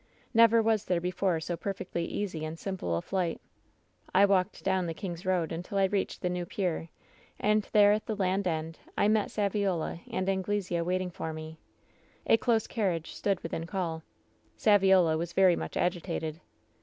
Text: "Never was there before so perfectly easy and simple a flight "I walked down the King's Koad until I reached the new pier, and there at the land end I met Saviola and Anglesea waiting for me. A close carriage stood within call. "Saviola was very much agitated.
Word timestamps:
"Never 0.33 0.63
was 0.63 0.85
there 0.85 0.99
before 0.99 1.39
so 1.39 1.55
perfectly 1.55 2.05
easy 2.05 2.43
and 2.43 2.57
simple 2.57 2.97
a 2.97 3.03
flight 3.03 3.39
"I 4.15 4.25
walked 4.25 4.63
down 4.63 4.87
the 4.87 4.95
King's 4.95 5.21
Koad 5.21 5.51
until 5.51 5.77
I 5.77 5.83
reached 5.83 6.23
the 6.23 6.29
new 6.31 6.43
pier, 6.43 6.89
and 7.39 7.69
there 7.71 7.91
at 7.93 8.07
the 8.07 8.15
land 8.15 8.47
end 8.47 8.79
I 8.97 9.07
met 9.07 9.27
Saviola 9.29 10.01
and 10.09 10.27
Anglesea 10.27 10.81
waiting 10.81 11.11
for 11.11 11.33
me. 11.33 11.59
A 12.25 12.37
close 12.37 12.65
carriage 12.65 13.13
stood 13.13 13.43
within 13.43 13.67
call. 13.67 14.01
"Saviola 14.57 15.19
was 15.19 15.33
very 15.33 15.55
much 15.55 15.77
agitated. 15.77 16.39